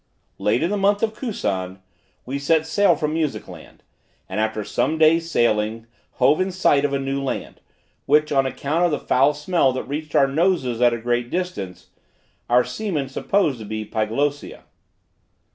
[0.39, 1.79] Late in the month of Cusan,
[2.25, 3.83] we set sail from Music land,
[4.27, 7.61] and after some days sailing hove in sight of a new land,
[8.07, 11.91] which, on account of the foul smell that reached our noses at a great distance,
[12.49, 14.63] our seamen supposed to be Pyglossia.